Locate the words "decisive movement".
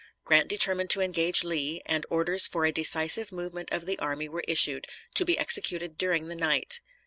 2.71-3.69